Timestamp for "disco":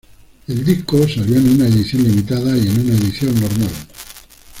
0.65-0.97